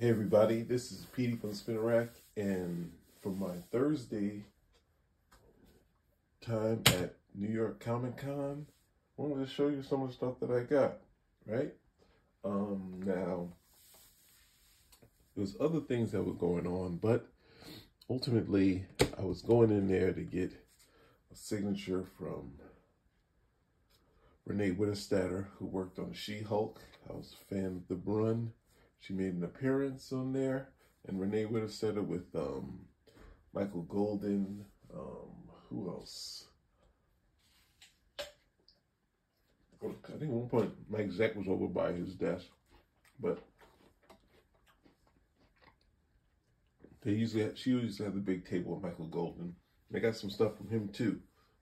[0.00, 4.44] Hey everybody, this is Petey from Spinner Rack, and for my Thursday
[6.40, 8.66] time at New York Comic Con,
[9.18, 11.00] I wanted to show you some of the stuff that I got,
[11.44, 11.74] right?
[12.42, 13.48] Um, now,
[15.36, 17.26] there's other things that were going on, but
[18.08, 18.86] ultimately,
[19.18, 20.52] I was going in there to get
[21.30, 22.52] a signature from
[24.46, 26.80] Renee Witterstaetter, who worked on She-Hulk.
[27.06, 28.54] I was a fan of the Byrne
[29.00, 30.68] she made an appearance on there,
[31.08, 32.80] and Renee would have said it with um,
[33.52, 34.64] Michael Golden.
[34.94, 35.30] Um,
[35.68, 36.46] who else?
[39.82, 42.46] I think at one point Mike Zeck was over by his desk,
[43.18, 43.42] but
[47.02, 49.54] they usually have, she usually have the big table with Michael Golden.
[49.94, 51.20] I got some stuff from him too,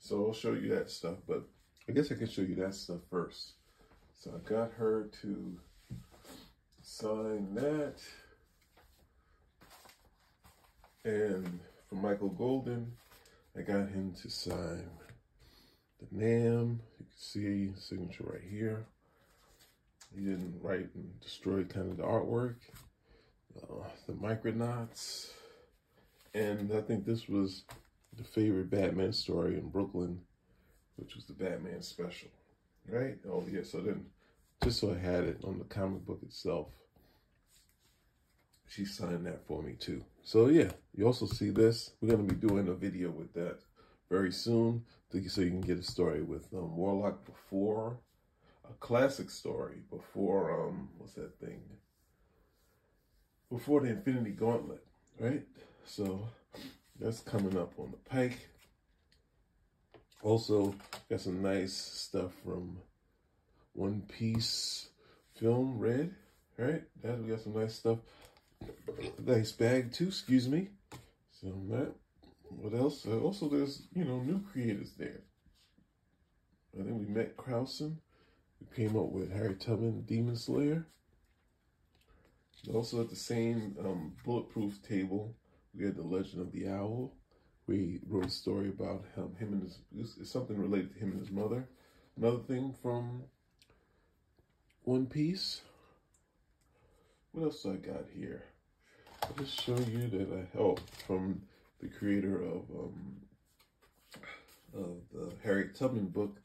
[0.00, 1.18] so I'll show you that stuff.
[1.28, 1.44] But
[1.88, 3.52] I guess I can show you that stuff first.
[4.16, 5.58] So I got her to
[6.82, 7.96] sign that.
[11.04, 12.92] And for Michael Golden,
[13.56, 14.88] I got him to sign
[15.98, 16.80] the NAM.
[16.98, 18.84] You can see signature right here.
[20.14, 22.56] He didn't write and destroy kind of the artwork,
[23.56, 25.30] uh, the Micronauts.
[26.34, 27.64] And I think this was
[28.16, 30.20] the favorite Batman story in Brooklyn,
[30.96, 32.28] which was the Batman special,
[32.88, 33.16] right?
[33.28, 34.06] Oh yeah, so then
[34.62, 36.68] just so I had it on the comic book itself
[38.70, 40.04] she signed that for me too.
[40.22, 41.90] So yeah, you also see this.
[42.00, 43.58] We're going to be doing a video with that
[44.08, 47.98] very soon so you can get a story with um, Warlock before,
[48.68, 51.60] a classic story before, um, what's that thing?
[53.50, 54.84] Before the Infinity Gauntlet,
[55.18, 55.42] right?
[55.84, 56.28] So
[57.00, 58.38] that's coming up on the pike.
[60.22, 60.76] Also,
[61.08, 62.78] got some nice stuff from
[63.74, 64.88] One Piece
[65.34, 66.14] Film Red,
[66.58, 67.98] All right, That we got some nice stuff
[69.24, 70.68] nice bag too, excuse me.
[71.40, 71.92] So that,
[72.48, 73.06] what else?
[73.06, 75.22] Uh, also, there's, you know, new creators there.
[76.78, 77.96] I think we met Krausen.
[78.60, 80.86] We came up with Harriet Tubman, Demon Slayer.
[82.72, 85.34] Also at the same um, bulletproof table,
[85.74, 87.14] we had The Legend of the Owl.
[87.66, 89.62] We wrote a story about him, him and
[90.02, 91.68] his, something related to him and his mother.
[92.18, 93.22] Another thing from
[94.84, 95.60] One Piece.
[97.32, 98.44] What else I got here?
[99.22, 101.42] I'll just show you that I helped from
[101.80, 103.16] the creator of um,
[104.74, 106.38] of the Harriet Tubman book.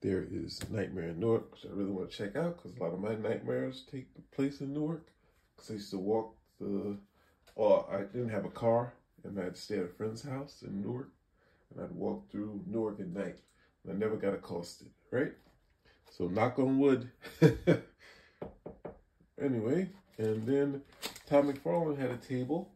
[0.00, 2.94] There is Nightmare in Newark, which I really want to check out because a lot
[2.94, 5.06] of my nightmares take place in Newark.
[5.54, 6.96] Because I used to walk the,
[7.54, 11.10] well, I didn't have a car and I'd stay at a friend's house in Newark
[11.70, 13.38] and I'd walk through Newark at night.
[13.84, 15.32] And I never got accosted, right?
[16.10, 17.10] So knock on wood.
[19.40, 19.88] anyway,
[20.18, 20.82] and then
[21.28, 22.70] Todd McFarlane had a table,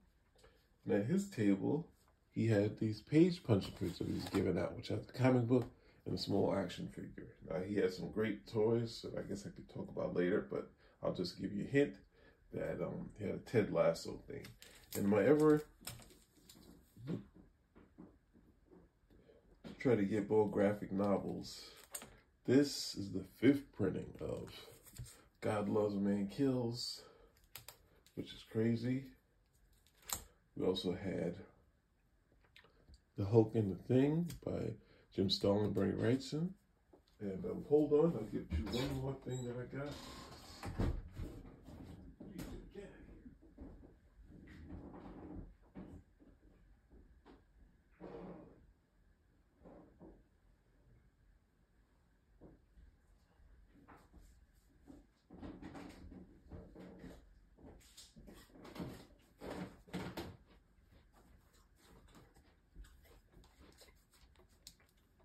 [0.84, 1.86] and at his table,
[2.32, 5.68] he had these page punch that he was giving out, which had the comic book
[6.06, 7.34] and a small action figure.
[7.48, 10.70] Now, he had some great toys that I guess I could talk about later, but
[11.02, 11.94] I'll just give you a hint
[12.52, 14.46] that um, he had a Ted Lasso thing.
[14.96, 15.62] And my ever
[19.78, 21.62] try to get more graphic novels,
[22.48, 24.50] this is the fifth printing of
[25.42, 27.02] God Loves a Man Kills,
[28.14, 29.04] which is crazy.
[30.56, 31.34] We also had
[33.18, 34.72] The Hulk and the Thing by
[35.14, 36.48] Jim Starlin and Bernie Wrightson.
[37.20, 40.88] And um, hold on, I'll get you one more thing that I got.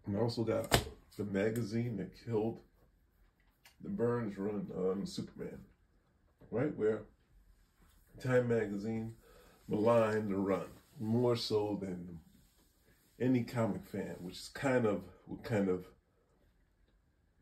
[0.05, 0.69] And I also got
[1.17, 2.59] the magazine that killed
[3.81, 5.59] the Byrne's run on Superman,
[6.51, 6.75] right?
[6.77, 7.03] Where
[8.21, 9.15] Time Magazine
[9.67, 10.67] maligned the run
[11.00, 12.19] more so than
[13.19, 15.85] any comic fan, which is kind of what kind of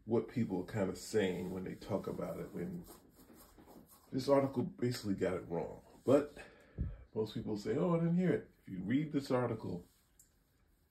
[0.05, 2.49] what people are kind of saying when they talk about it.
[2.51, 2.83] When
[4.11, 6.37] this article basically got it wrong, but
[7.15, 9.85] most people say, "Oh, I didn't hear it." If you read this article,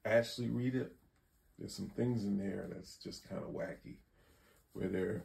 [0.05, 0.97] actually read it,
[1.61, 3.97] there's some things in there that's just kind of wacky,
[4.73, 5.25] where they're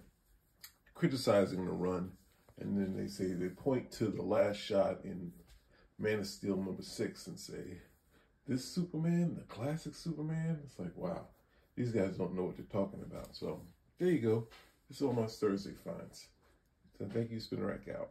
[0.94, 2.12] criticizing the run,
[2.60, 5.32] and then they say they point to the last shot in
[5.98, 7.80] Man of Steel number six and say,
[8.46, 11.28] "This Superman, the classic Superman." It's like, wow,
[11.76, 13.36] these guys don't know what they're talking about.
[13.36, 13.62] So
[13.98, 14.48] there you go.
[14.88, 16.28] This is all my Thursday finds.
[16.98, 18.10] So thank you, Spinner Rack out.